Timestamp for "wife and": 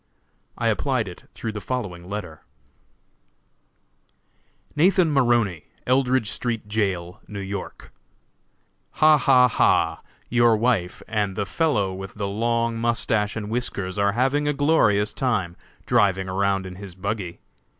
10.57-11.35